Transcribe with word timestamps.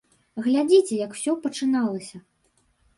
Глядзіце, 0.47 0.93
як 1.05 1.15
усё 1.17 1.37
пачыналася. 1.47 2.27